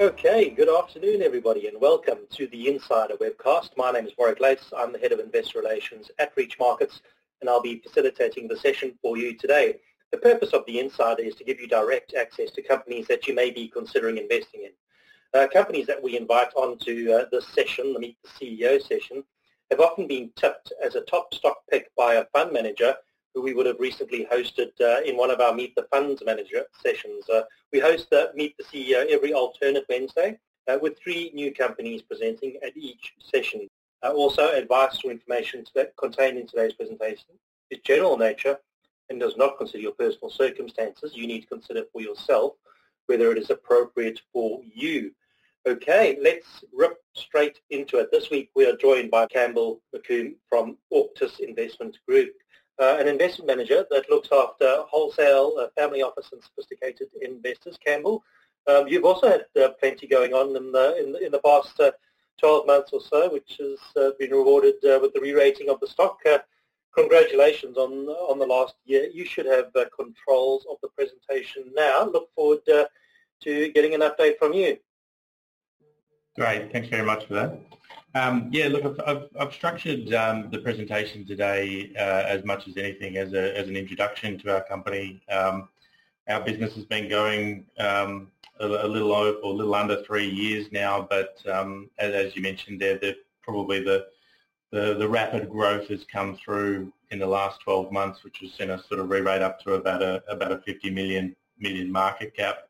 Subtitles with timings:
[0.00, 3.76] Okay, good afternoon everybody and welcome to the Insider webcast.
[3.76, 4.72] My name is Warwick Lace.
[4.74, 7.02] I'm the Head of Investor Relations at Reach Markets
[7.42, 9.74] and I'll be facilitating the session for you today.
[10.10, 13.34] The purpose of the Insider is to give you direct access to companies that you
[13.34, 14.70] may be considering investing in.
[15.38, 19.22] Uh, companies that we invite onto uh, this session, the Meet the CEO session,
[19.70, 22.94] have often been tipped as a top stock pick by a fund manager
[23.34, 26.64] who we would have recently hosted uh, in one of our Meet the Funds Manager
[26.82, 27.28] sessions.
[27.28, 27.42] Uh,
[27.72, 32.56] we host the Meet the CEO every alternate Wednesday uh, with three new companies presenting
[32.62, 33.68] at each session.
[34.02, 35.64] Uh, also, advice or information
[35.98, 37.28] contained in today's presentation
[37.70, 38.56] is general nature
[39.10, 41.12] and does not consider your personal circumstances.
[41.14, 42.54] You need to consider for yourself
[43.06, 45.12] whether it is appropriate for you.
[45.68, 48.10] Okay, let's rip straight into it.
[48.10, 52.32] This week we are joined by Campbell McComb from Auctus Investment Group
[52.80, 58.24] uh, an investment manager that looks after wholesale, uh, family office and sophisticated investors, Campbell.
[58.66, 61.78] Um, you've also had uh, plenty going on in the, in the, in the past
[61.80, 61.90] uh,
[62.38, 65.86] 12 months or so, which has uh, been rewarded uh, with the re-rating of the
[65.86, 66.18] stock.
[66.94, 69.08] congratulations on, on the last year.
[69.12, 72.04] You should have controls of the presentation now.
[72.04, 74.78] Look forward to getting an update from you.
[76.36, 76.72] Great.
[76.72, 77.60] Thanks very much for that.
[78.14, 82.76] Um, yeah, look, I've, I've, I've structured um, the presentation today uh, as much as
[82.76, 85.22] anything as, a, as an introduction to our company.
[85.30, 85.68] Um,
[86.28, 90.28] our business has been going um, a, a, little over, or a little under three
[90.28, 94.06] years now, but um, as, as, you mentioned there, the, probably the,
[94.72, 98.70] the, the rapid growth has come through in the last 12 months, which has seen
[98.70, 102.68] us sort of re-rate up to about a about a 50 million million market cap.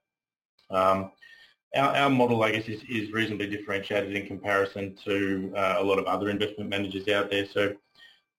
[1.75, 5.99] Our, our model, I guess, is, is reasonably differentiated in comparison to uh, a lot
[5.99, 7.47] of other investment managers out there.
[7.47, 7.75] So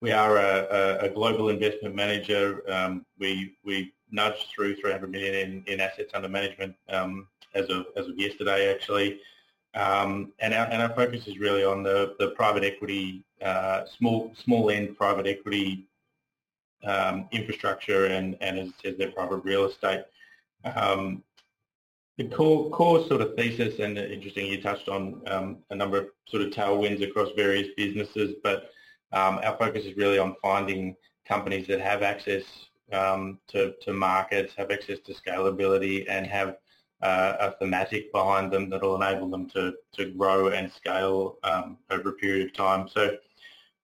[0.01, 2.63] we are a, a, a global investment manager.
[2.69, 7.85] Um, we we nudged through 300 million in, in assets under management um, as of
[7.95, 9.19] as of yesterday, actually.
[9.73, 14.33] Um, and our and our focus is really on the the private equity, uh, small
[14.35, 15.87] small end private equity
[16.83, 20.03] um, infrastructure, and and as it says, their private real estate.
[20.65, 21.23] Um,
[22.17, 26.07] the core, core sort of thesis, and interesting, you touched on um, a number of
[26.27, 28.71] sort of tailwinds across various businesses, but
[29.13, 30.95] um, our focus is really on finding
[31.27, 32.43] companies that have access
[32.91, 36.57] um, to, to markets, have access to scalability, and have
[37.01, 41.77] uh, a thematic behind them that will enable them to, to grow and scale um,
[41.89, 42.87] over a period of time.
[42.87, 43.17] So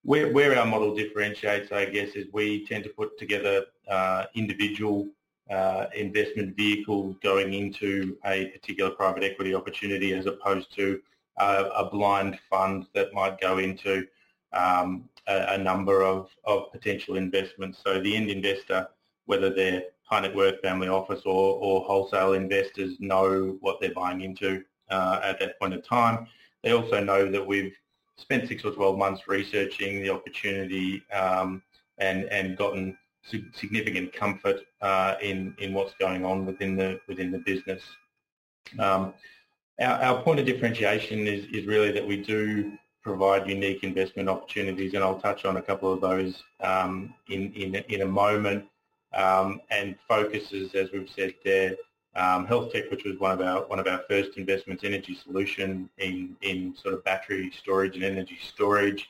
[0.02, 5.08] where, where our model differentiates, I guess, is we tend to put together uh, individual
[5.50, 11.00] uh, investment vehicle going into a particular private equity opportunity as opposed to
[11.40, 14.06] a blind fund that might go into
[14.52, 17.78] um, a, a, number of, of potential investments.
[17.84, 18.88] So the end investor,
[19.26, 24.22] whether they're high net worth family office or, or wholesale investors, know what they're buying
[24.22, 26.26] into uh, at that point in time.
[26.62, 27.74] They also know that we've
[28.16, 31.62] spent six or 12 months researching the opportunity um,
[31.98, 32.96] and, and gotten
[33.52, 37.82] significant comfort uh, in in what's going on within the within the business.
[38.78, 39.14] Um,
[39.80, 42.72] our, our, point of differentiation is, is really that we do
[43.02, 47.74] provide unique investment opportunities, and I'll touch on a couple of those um, in, in
[47.88, 48.66] in a moment.
[49.14, 51.76] Um, and focuses, as we've said there,
[52.14, 55.88] um, health tech, which was one of our one of our first investments, energy solution
[55.98, 59.08] in in sort of battery storage and energy storage,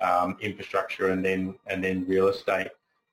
[0.00, 2.68] um, infrastructure, and then and then real estate.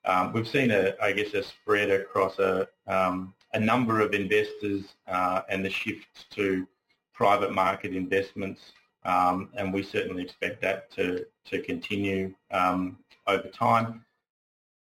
[0.05, 4.95] Um, we've seen, a, I guess, a spread across a, um, a number of investors
[5.07, 6.67] uh, and the shift to
[7.13, 8.73] private market investments,
[9.05, 12.97] um, and we certainly expect that to, to continue um,
[13.27, 14.03] over time.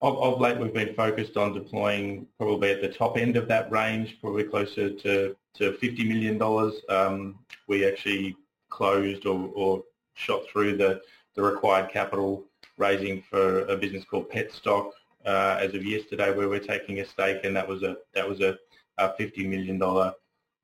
[0.01, 3.71] Of, of, late, we've been focused on deploying probably at the top end of that
[3.73, 6.73] range, probably closer to, to $50 million.
[6.89, 8.37] Um, we actually
[8.71, 9.83] closed or, or
[10.15, 11.01] shot through the,
[11.34, 12.45] the required capital
[12.77, 14.93] raising for a business called Petstock,
[15.27, 18.41] uh, as of yesterday, where we're taking a stake, and that was a that was
[18.41, 18.59] a,
[18.99, 20.15] a fifty million dollar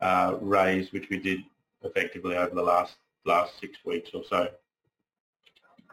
[0.01, 1.41] uh, raise, which we did
[1.83, 2.95] effectively over the last
[3.25, 4.49] last six weeks or so.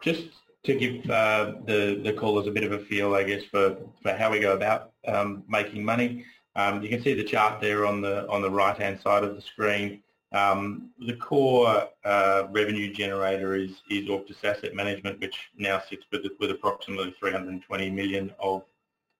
[0.00, 0.24] Just
[0.64, 4.12] to give uh, the the callers a bit of a feel, I guess, for, for
[4.12, 6.24] how we go about um, making money.
[6.54, 9.34] Um, you can see the chart there on the on the right hand side of
[9.34, 10.02] the screen.
[10.32, 16.22] Um, the core uh, revenue generator is, is Auctus Asset Management, which now sits with,
[16.40, 18.62] with approximately 320 million of,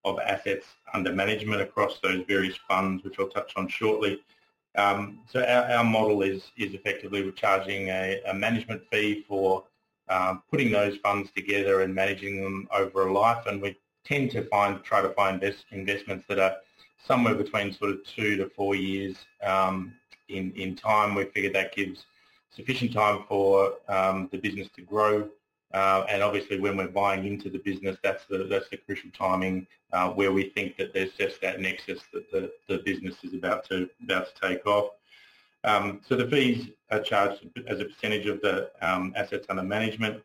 [0.04, 4.20] of assets under management across those various funds, which I'll touch on shortly.
[4.74, 9.64] Um, so our, our, model is, is effectively we're charging a, a management fee for
[10.08, 14.44] um, putting those funds together and managing them over a life, and we tend to
[14.48, 16.56] find try to find investments that are
[17.06, 19.92] somewhere between sort of two to four years um,
[20.32, 21.14] in, in time.
[21.14, 22.04] We figured that gives
[22.54, 25.28] sufficient time for um, the business to grow.
[25.72, 29.66] Uh, and obviously when we're buying into the business, that's the, that's the crucial timing
[29.92, 33.64] uh, where we think that there's just that nexus that the, the business is about
[33.68, 34.90] to, about to take off.
[35.64, 40.22] Um, so the fees are charged as a percentage of the um, assets under management.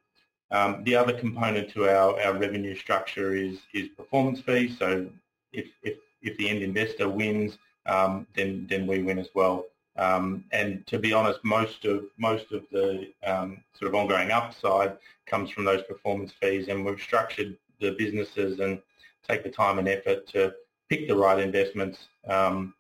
[0.52, 4.78] Um, the other component to our, our revenue structure is, is performance fees.
[4.78, 5.08] So
[5.54, 9.66] if, if, if the end investor wins, um, then, then we win as well.
[9.98, 14.98] Um, and to be honest, most of most of the um, sort of ongoing upside
[15.26, 18.80] comes from those performance fees, and we've structured the businesses and
[19.28, 20.54] take the time and effort to
[20.90, 22.74] pick the right investments um,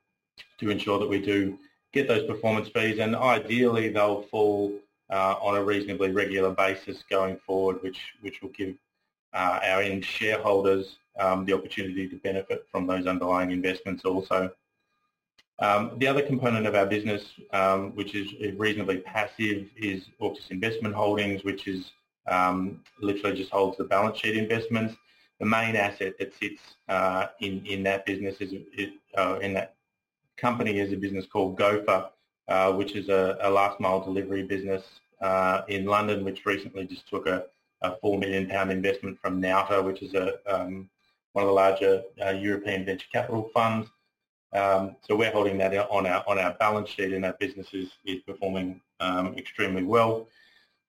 [0.59, 1.57] to ensure that we do
[1.91, 4.71] get those performance fees, and ideally they'll fall
[5.09, 8.75] uh, on a reasonably regular basis going forward, which which will give
[9.33, 14.51] uh, our end shareholders um, the opportunity to benefit from those underlying investments also.
[15.59, 20.94] Um, the other component of our business, um, which is reasonably passive, is Auctus Investment
[20.94, 21.92] Holdings, which is
[22.27, 24.95] um, literally just holds the balance sheet investments.
[25.39, 28.54] The main asset that sits uh, in in that business is
[29.18, 29.75] uh, in that
[30.36, 32.09] company is a business called Gophr,
[32.48, 34.83] uh, which is a, a, last mile delivery business
[35.21, 37.45] uh, in London, which recently just took a,
[37.81, 40.89] a four million pound investment from Nauta, which is a um,
[41.33, 43.89] one of the larger uh, European venture capital funds.
[44.57, 47.89] Um, so we're holding that on our on our balance sheet, and that business is,
[48.06, 50.27] is performing um, extremely well.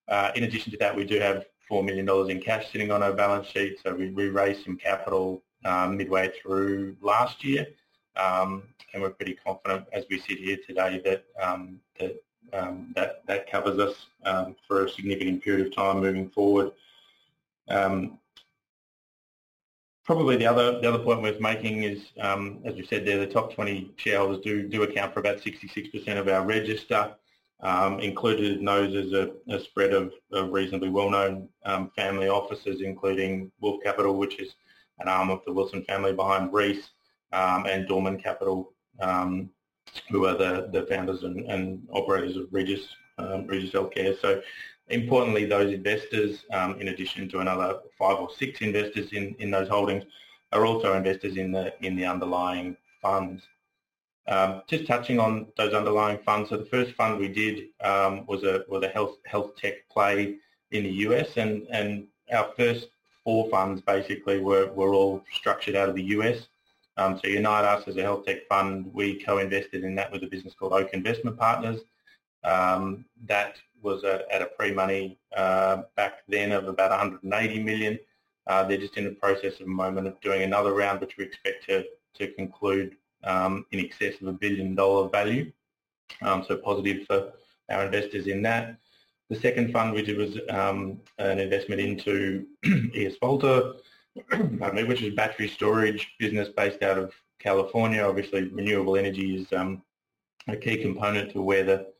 [0.09, 3.03] Uh, in addition to that, we do have four million dollars in cash sitting on
[3.03, 3.79] our balance sheet.
[3.85, 7.67] So we, we raised some capital um, midway through last year,
[8.17, 8.63] um,
[8.95, 12.17] and we're pretty confident as we sit here today that um, that
[12.55, 14.07] um, that that covers us
[14.67, 16.73] for a significant period of time moving forward.
[17.69, 18.19] Um,
[20.09, 23.27] Probably the other the other point worth making is, um, as we said there, the
[23.27, 27.15] top 20 shareholders do do account for about 66% of our register.
[27.61, 32.81] Um, included in those is a, a spread of, of, reasonably well-known um, family offices,
[32.81, 34.55] including Wolf Capital, which is
[34.99, 36.89] an arm of the Wilson family behind Reece,
[37.33, 39.51] um, and Dorman Capital, um,
[40.09, 42.87] who are the, the founders and, and operators of Regis,
[43.19, 44.19] um, Regis Healthcare.
[44.19, 44.41] So
[44.91, 49.69] Importantly, those investors, um, in addition to another five or six investors in, in those
[49.69, 50.05] holdings,
[50.53, 53.43] are also investors in the in the underlying funds.
[54.27, 56.51] Um, just touching on those underlying funds.
[56.51, 60.37] So the first fund we did um, was a was a health health tech play
[60.71, 62.89] in the US, and and our first
[63.25, 66.49] four funds basically were were all structured out of the US.
[66.97, 70.27] Um, so Unite Us as a health tech fund, we co-invested in that with a
[70.27, 71.81] business called Oak Investment Partners.
[72.45, 77.99] Um, that was at a pre-money uh, back then of about 180 million.
[78.47, 81.25] Uh, they're just in the process at the moment of doing another round, which we
[81.25, 85.53] expect to, to conclude um, in excess of a billion dollar value.
[86.23, 87.33] Um, so positive for
[87.69, 88.79] our investors in that.
[89.29, 92.47] The second fund we did was um, an investment into
[92.95, 93.75] ES Volta,
[94.33, 98.03] which is a battery storage business based out of California.
[98.03, 99.83] Obviously, renewable energy is um,
[100.49, 101.93] a key component to where the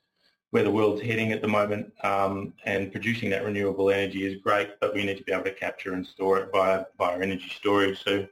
[0.51, 4.71] where the world's heading at the moment, um, and producing that renewable energy is great,
[4.81, 8.03] but we need to be able to capture and store it via via energy storage.
[8.03, 8.27] So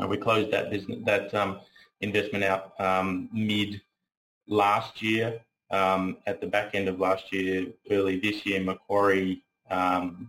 [0.00, 1.60] uh, we closed that business that um,
[2.00, 3.80] investment out um, mid
[4.46, 5.40] last year.
[5.70, 10.28] Um, at the back end of last year, early this year, Macquarie um,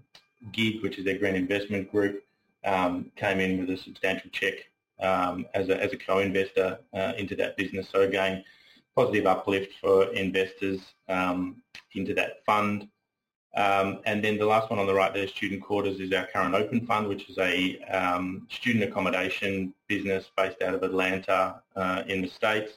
[0.51, 2.23] GIG, which is their green investment group,
[2.63, 4.53] um, came in with a substantial check
[4.99, 7.89] as a as a co-investor uh, into that business.
[7.89, 8.45] So again
[8.95, 11.61] positive uplift for investors um,
[11.95, 12.87] into that fund.
[13.53, 16.55] Um, and then the last one on the right there, Student Quarters, is our current
[16.55, 22.21] open fund, which is a um, student accommodation business based out of Atlanta uh, in
[22.21, 22.73] the States.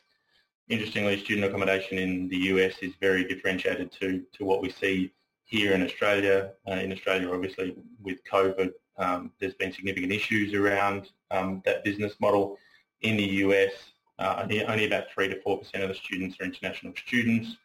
[0.68, 5.12] Interestingly, student accommodation in the US is very differentiated to, to what we see
[5.44, 6.52] here in Australia.
[6.66, 12.14] Uh, in Australia, obviously, with COVID, um, there's been significant issues around um, that business
[12.20, 12.56] model.
[13.02, 13.72] In the US,
[14.18, 17.56] uh, only, about 3 to 4% of the students are international students.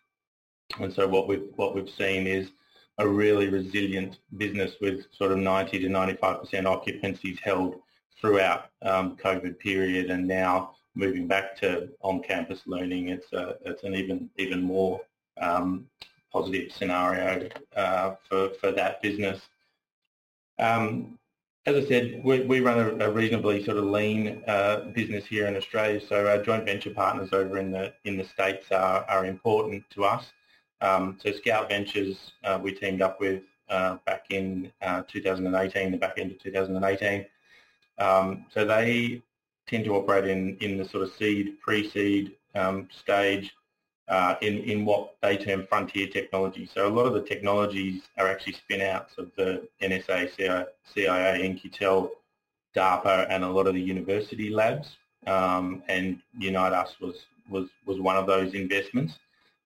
[0.79, 2.50] And so what we've, what we've seen is
[2.98, 7.75] a really resilient business with sort of 90 to 95% occupancies held
[8.20, 13.96] throughout um, COVID period and now moving back to on-campus learning, it's, a, it's an
[13.96, 15.00] even, even more
[15.39, 15.86] um,
[16.32, 19.41] positive scenario uh, for, for that business.
[20.60, 21.18] Um,
[21.65, 25.47] as I said, we, we run a, a, reasonably sort of lean uh, business here
[25.47, 29.25] in Australia, so our joint venture partners over in the in the states are, are
[29.25, 30.31] important to us.
[30.81, 35.97] Um, so Scout Ventures, uh, we teamed up with uh, back in uh, 2018, the
[35.97, 37.25] back end of 2018.
[37.97, 39.21] Um, so they
[39.67, 43.53] tend to operate in in the sort of seed, pre-seed um, stage.
[44.09, 46.67] Uh, in, in what they term frontier technology.
[46.73, 52.09] So a lot of the technologies are actually spin-outs of the NSA, CIA, In-Q-Tel,
[52.75, 54.97] DARPA, and a lot of the university labs.
[55.27, 57.17] Um, and Unite Us was,
[57.51, 59.13] was, was one of those investments.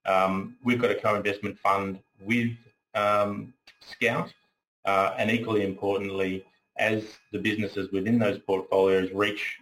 [0.06, 2.52] Um, we've got a co-investment fund with
[2.96, 4.34] um, Scout,
[4.84, 6.46] uh, and equally importantly,
[6.78, 9.60] as the businesses within those portfolios reach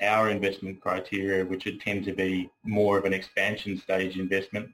[0.00, 4.70] our investment criteria, which would tend to be more of an expansion stage investment,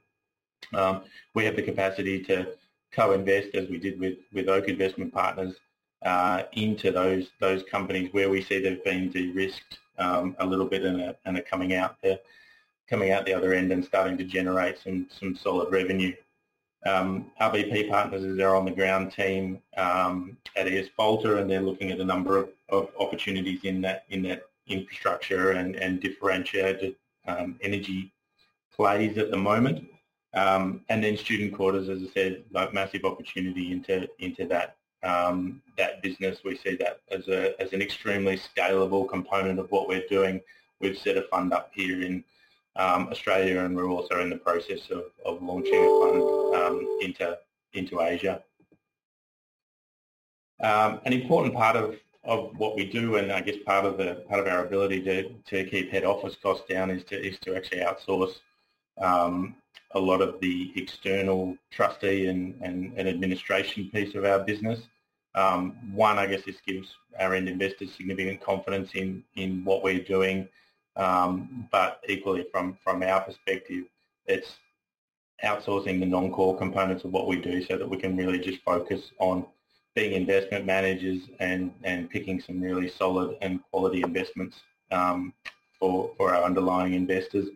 [0.75, 1.03] um,
[1.35, 2.49] we have the capacity to
[2.93, 5.55] co-invest, as we did with, with Oak Investment Partners,
[6.05, 10.83] uh, into those those companies where we see they've been de-risked um, a little bit
[10.83, 12.19] and are, and are coming out there,
[12.89, 16.15] coming out the other end and starting to generate some some solid revenue.
[16.87, 22.01] Um, RBP Partners is our on-the-ground team um, at ES Volta, and they're looking at
[22.01, 26.97] a number of, of opportunities in that in that infrastructure and, and differentiated
[27.27, 28.13] um, energy
[28.75, 29.87] plays at the moment.
[30.33, 35.61] Um, and then student quarters, as I said, like massive opportunity into into that um,
[35.77, 36.39] that business.
[36.45, 40.41] We see that as a as an extremely scalable component of what we're doing.
[40.81, 42.25] We've set a fund up here in
[42.77, 47.39] um, Australia, and we're also in the process of, of launching a fund um, into
[47.73, 48.43] into Asia.
[50.61, 54.25] Um, an important part of of what we do, and I guess part of the
[54.29, 57.57] part of our ability to, to keep head office costs down is to is to
[57.57, 58.37] actually outsource
[59.01, 59.57] um,
[59.93, 64.81] a lot of the external trustee and, and, and administration piece of our business.
[65.35, 70.03] Um, one, I guess this gives our end investors significant confidence in, in what we're
[70.03, 70.49] doing,
[70.97, 73.85] um, but equally from, from our perspective,
[74.27, 74.57] it's
[75.45, 79.13] outsourcing the non-core components of what we do so that we can really just focus
[79.19, 79.47] on
[79.95, 84.57] being investment managers and, and picking some really solid and quality investments
[84.93, 85.33] um,
[85.79, 87.49] for, for our underlying investors.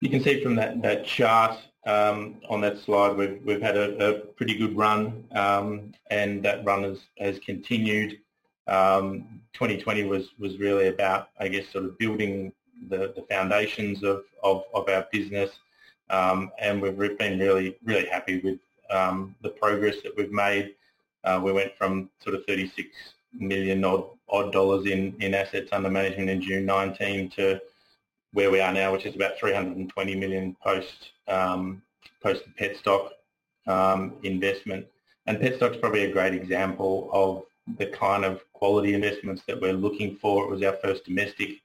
[0.00, 4.08] You can see from that, that chart um, on that slide, we've, we've had a,
[4.08, 8.18] a pretty good run um, and that run has, has continued.
[8.66, 12.52] 2020 um, was, was really about, I guess, sort of building
[12.88, 15.50] the, the foundations of, of, of our business
[16.10, 18.58] um, and we've been really, really happy with
[18.90, 20.74] um, the progress that we've made.
[21.24, 22.88] Uh, we went from sort of 36
[23.32, 27.60] million odd, odd dollars in, in assets under management in June 19 to
[28.32, 31.82] where we are now, which is about 320 million post um,
[32.22, 33.10] post Petstock
[33.66, 34.86] um, investment.
[35.26, 37.44] And Petstock's probably a great example of
[37.78, 40.44] the kind of quality investments that we're looking for.
[40.44, 41.60] It was our first domestic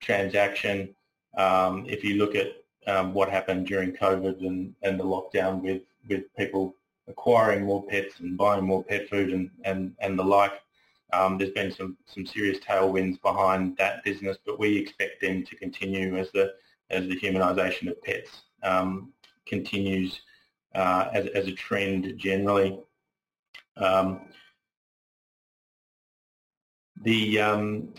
[0.00, 0.94] transaction.
[1.36, 2.52] Um, if you look at
[2.86, 6.76] um, what happened during COVID and, and the lockdown with with people
[7.08, 10.52] acquiring more pets and buying more pet food and, and, and the like.
[11.12, 15.56] Um, there's been some, some serious tailwinds behind that business, but we expect them to
[15.56, 16.54] continue as the
[16.90, 19.12] as the humanisation of pets um,
[19.46, 20.20] continues
[20.74, 22.78] uh, as, as a trend generally.
[23.76, 24.20] Um,
[27.02, 27.94] the um,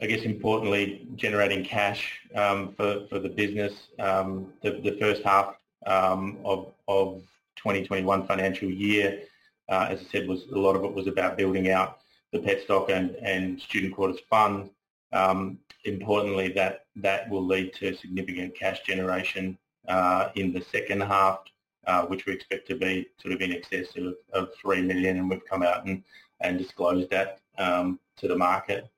[0.00, 3.72] I guess importantly, generating cash um, for, for the business.
[3.98, 5.56] Um, the, the first half
[5.86, 7.22] um, of, of
[7.56, 9.22] 2021 financial year,
[9.68, 11.98] uh, as I said, was a lot of it was about building out
[12.32, 14.70] the Petstock and, and student quarters fund.
[15.12, 19.56] Um, importantly, that that will lead to significant cash generation
[19.88, 21.40] uh, in the second half,
[21.86, 25.30] uh, which we expect to be sort of in excess of, of three million, and
[25.30, 26.02] we've come out and,
[26.40, 28.88] and disclosed that um, to the market.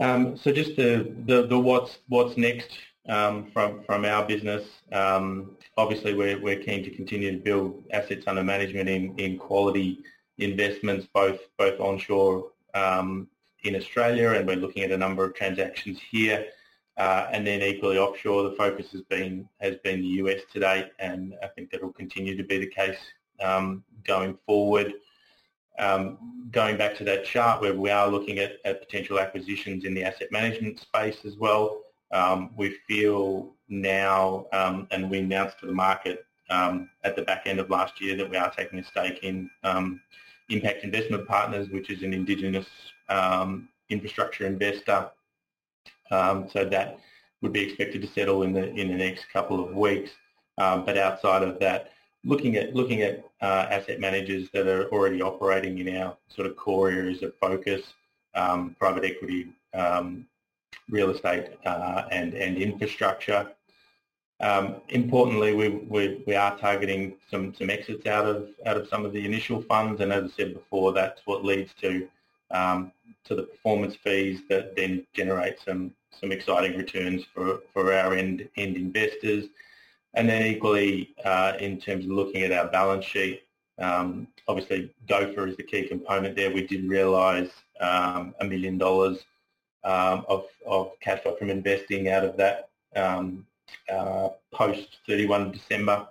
[0.00, 2.70] Um, so just the, the, the what's what's next
[3.08, 4.66] um, from from our business.
[4.92, 10.00] Um, obviously, we're we're keen to continue to build assets under management in in quality
[10.38, 13.28] investments, both both onshore um,
[13.64, 16.46] in Australia, and we're looking at a number of transactions here.
[16.98, 20.90] Uh, and then equally offshore, the focus has been has been the US to date,
[20.98, 22.98] and I think that will continue to be the case
[23.40, 24.94] um, going forward.
[25.78, 29.94] Um, going back to that chart where we are looking at, at potential acquisitions in
[29.94, 31.81] the asset management space as well,
[32.12, 37.42] um, we feel now, um, and we announced to the market um, at the back
[37.46, 40.00] end of last year that we are taking a stake in um,
[40.50, 42.66] Impact Investment Partners, which is an Indigenous
[43.08, 45.10] um, infrastructure investor.
[46.10, 46.98] Um, so that
[47.40, 50.10] would be expected to settle in the in the next couple of weeks.
[50.56, 51.92] but outside of that,
[52.24, 56.56] looking at looking at uh, asset managers that are already operating in our sort of
[56.56, 57.82] core areas of focus,
[58.34, 60.26] private equity, um,
[60.90, 63.48] real estate uh, and, and infrastructure.
[64.40, 69.04] Um, importantly, we, we, we, are targeting some, some exits out of, out of some
[69.04, 72.08] of the initial funds, and as I said before, that's what leads to
[72.50, 72.92] um,
[73.24, 78.48] to the performance fees that then generate some some exciting returns for, for our end
[78.56, 79.46] end investors.
[80.14, 83.44] And then equally, uh, in terms of looking at our balance sheet,
[83.78, 86.52] um, obviously Gophr is the key component there.
[86.52, 87.50] We did realise
[87.80, 89.24] um, a million dollars
[89.84, 93.46] um, of, of cash flow from investing out of that um,
[93.92, 96.06] uh, post 31 December.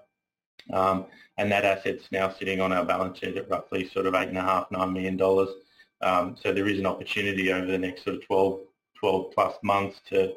[0.72, 1.06] Um,
[1.38, 4.38] and that asset's now sitting on our balance sheet at roughly sort of eight and
[4.38, 5.50] a half, nine million dollars.
[6.02, 8.60] Um, so there is an opportunity over the next sort of 12,
[9.00, 10.34] 12 plus months to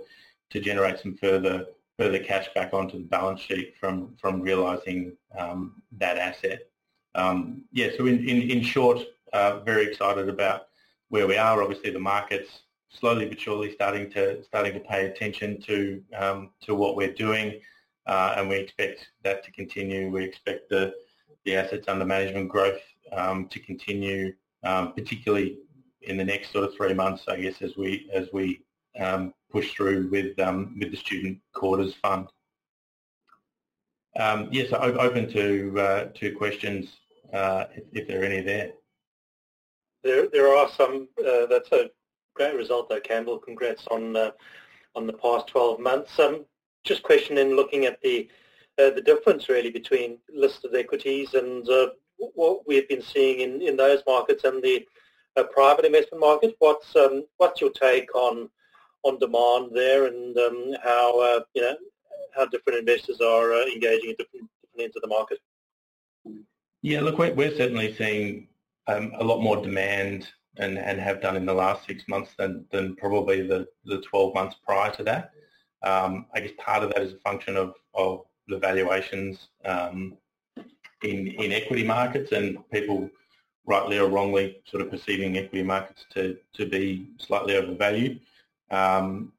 [0.50, 1.66] to generate some further
[1.98, 6.60] further cash back onto the balance sheet from from realising um, that asset.
[7.14, 8.98] Um, yeah, so in, in, in short,
[9.32, 10.68] uh, very excited about
[11.10, 11.62] where we are.
[11.62, 12.60] Obviously, the market's
[12.98, 17.60] slowly but surely starting to starting to pay attention to um, to what we're doing,
[18.06, 20.10] uh, and we expect that to continue.
[20.10, 20.94] We expect the
[21.44, 22.80] the assets under management growth
[23.12, 24.32] um, to continue,
[24.62, 25.58] um, particularly
[26.02, 28.62] in the next sort of three months, I guess, as we as we
[28.98, 32.28] um, push through with um, with the student quarters fund.
[34.16, 36.88] Um, yes, open to uh, to questions
[37.32, 38.72] uh, if, if, there are any there.
[40.04, 41.08] There, there are some.
[41.18, 41.90] Uh, that's a
[42.34, 43.38] great result, though, Campbell.
[43.38, 44.30] Congrats on uh,
[44.94, 46.18] on the past 12 months.
[46.18, 46.44] Um,
[46.84, 48.28] just questioning, looking at the
[48.78, 51.88] uh, the difference really between listed equities and uh,
[52.18, 54.86] what we've been seeing in, in those markets and the
[55.36, 56.54] uh, private investment market.
[56.58, 58.48] What's um, what's your take on
[59.02, 61.76] on demand there and um, how uh, you know
[62.34, 65.38] how different investors are uh, engaging at different different ends of the market?
[66.82, 68.48] Yeah, look, we're, we're certainly seeing
[68.88, 72.64] um, a lot more demand and, and have done in the last six months than,
[72.70, 75.32] than probably the, the 12 months prior to that.
[75.82, 80.16] Um, I guess part of that is a function of, of the valuations um,
[81.02, 83.10] in, in equity markets and people
[83.66, 88.20] rightly or wrongly sort of perceiving equity markets to, to be slightly overvalued.
[88.70, 89.32] Um,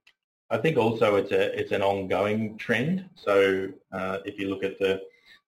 [0.49, 3.09] I think also it's a it's an ongoing trend.
[3.15, 5.01] So uh, if you look at the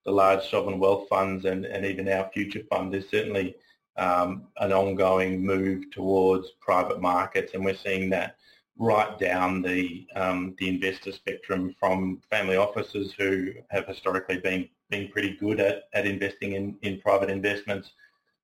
[0.04, 3.56] the large sovereign wealth funds and, and even our future fund, there's certainly
[3.98, 8.36] um, an ongoing move towards private markets, and we're seeing that
[8.78, 15.08] right down the um, the investor spectrum from family offices who have historically been been
[15.08, 17.90] pretty good at, at investing in, in private investments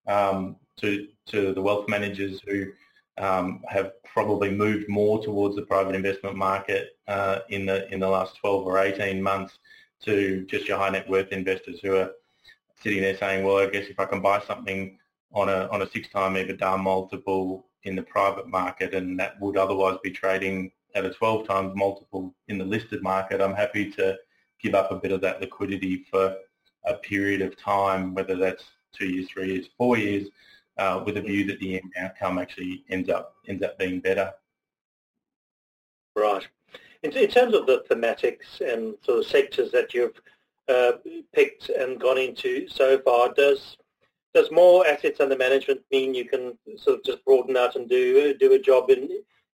[0.06, 2.66] um, to to the wealth managers who
[3.18, 8.08] um, have probably moved more towards the private investment market uh, in the in the
[8.08, 9.58] last 12 or 18 months
[10.04, 12.10] to just your high net worth investors who are
[12.82, 14.98] sitting there saying, well, I guess if I can buy something
[15.32, 19.56] on a on a six time EBITDA multiple in the private market and that would
[19.56, 24.16] otherwise be trading at a 12 times multiple in the listed market, I'm happy to
[24.62, 26.36] give up a bit of that liquidity for
[26.84, 30.28] a period of time, whether that's two years, three years, four years,
[30.78, 34.32] uh, with a view that the outcome actually ends up ends up being better.
[36.16, 36.46] Right.
[37.02, 40.20] In, in terms of the thematics and sort of sectors that you've
[40.68, 40.92] uh,
[41.32, 43.76] picked and gone into so far, does
[44.34, 48.34] does more assets under management mean you can sort of just broaden out and do
[48.34, 49.08] do a job in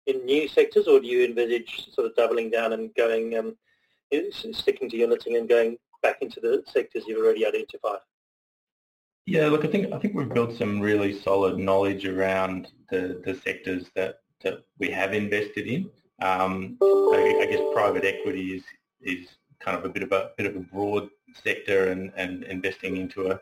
[0.06, 3.56] in new sectors, or do you envisage sort of doubling down and going um,
[4.52, 8.00] sticking to knitting and going back into the sectors you've already identified?
[9.26, 13.34] Yeah, look, I think I think we've built some really solid knowledge around the, the
[13.34, 15.90] sectors that, that we have invested in.
[16.22, 18.64] Um, I, I, guess private equity is
[19.00, 19.28] is
[19.60, 23.30] kind of a bit of a bit of a broad sector, and, and investing into
[23.30, 23.40] a,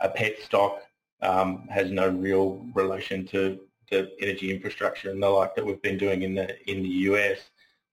[0.00, 0.78] a Petstock
[1.22, 3.60] um, has no real relation to
[3.90, 7.38] the energy infrastructure and the like that we've been doing in the in the US.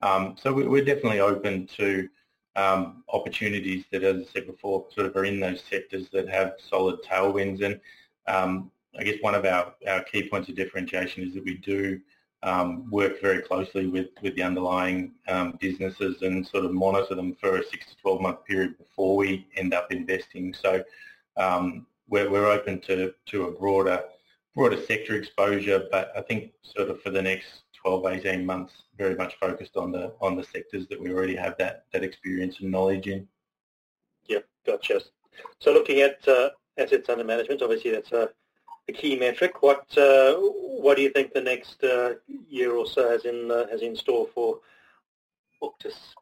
[0.02, 2.08] Um, so we're definitely open to
[2.56, 6.54] um, opportunities that, as I said before, sort of are in those sectors that have
[6.70, 7.64] solid tailwinds.
[7.64, 7.80] And
[8.28, 12.00] um, I guess one of our, our key points of differentiation is that we do
[12.44, 17.36] um, work very closely with, with the underlying um, businesses and sort of monitor them
[17.40, 20.54] for a six to 12 month period before we end up investing.
[20.54, 20.84] So
[21.38, 24.04] um, we're, we're open to, to a broader
[24.58, 29.16] broader sector exposure, but I think sort of for the next 12, 18 months, very
[29.16, 32.72] much focused on the on the sectors that we already have that that experience and
[32.72, 33.28] knowledge in.
[34.26, 35.02] Yeah, gotcha.
[35.60, 38.30] So looking at uh, assets under management, obviously that's a,
[38.90, 39.62] a key metric.
[39.62, 42.16] What uh, what do you think the next uh,
[42.50, 44.60] year or so has in uh, has in store for
[45.62, 46.16] Auctus?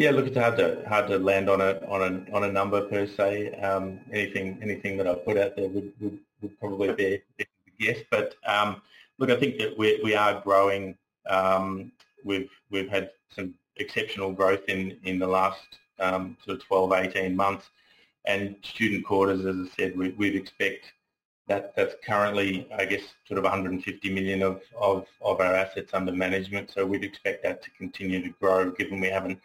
[0.00, 2.80] Yeah, look, it's hard to hard to land on a on a on a number
[2.82, 3.52] per se.
[3.60, 7.44] Um, anything anything that I put out there would, would, would probably be a
[7.78, 8.80] guess, but um,
[9.20, 10.96] Look, I think that we, we are growing.
[11.28, 11.92] Um,
[12.24, 17.36] we've we've had some exceptional growth in, in the last um, sort of 12, 18
[17.36, 17.68] months.
[18.24, 20.92] And student quarters, as I said, we, would expect
[21.48, 26.12] that, that's currently, I guess, sort of 150 million of, of, of our assets under
[26.12, 26.70] management.
[26.70, 29.38] So we'd expect that to continue to grow given we haven't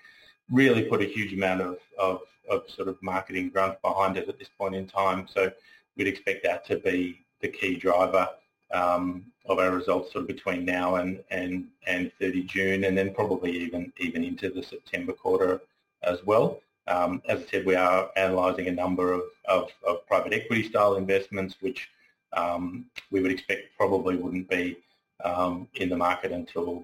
[0.51, 4.37] really put a huge amount of, of, of sort of marketing grunt behind it at
[4.37, 5.27] this point in time.
[5.27, 5.51] So
[5.97, 8.29] we'd expect that to be the key driver
[8.71, 13.13] um, of our results sort of between now and, and, and 30 June and then
[13.13, 15.61] probably even, even into the September quarter
[16.03, 16.59] as well.
[16.87, 20.95] Um, as I said, we are analysing a number of, of, of, private equity style
[20.95, 21.89] investments, which
[22.33, 24.77] um, we would expect probably wouldn't be
[25.23, 26.83] um, in the market until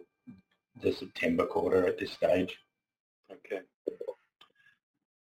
[0.82, 2.58] the September quarter at this stage.
[3.32, 3.62] Okay.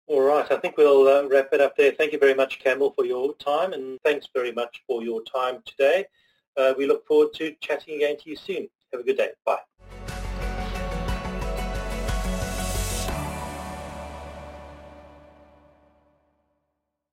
[0.07, 1.91] All right, I think we'll uh, wrap it up there.
[1.91, 5.59] Thank you very much, Campbell, for your time, and thanks very much for your time
[5.65, 6.05] today.
[6.57, 8.67] Uh, we look forward to chatting again to you soon.
[8.91, 9.29] Have a good day.
[9.45, 9.59] Bye.